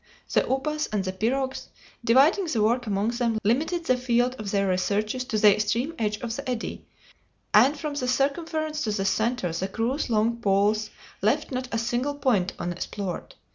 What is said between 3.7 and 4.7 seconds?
the field of their